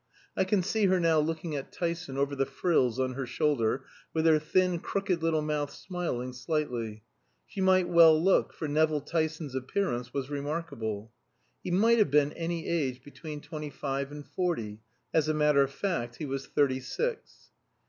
[0.35, 3.85] I can see her now looking at Tyson over the frills on her shoulder,
[4.15, 7.03] with her thin crooked little mouth smiling slightly.
[7.45, 11.11] She might well look, for Nevill Tyson's appearance was remarkable.
[11.63, 14.81] He might have been any age between twenty five and forty;
[15.13, 17.51] as a matter of fact he was thirty six.